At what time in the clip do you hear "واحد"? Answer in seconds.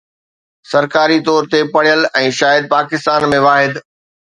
3.49-3.81